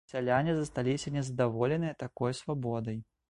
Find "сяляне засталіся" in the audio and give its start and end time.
0.11-1.13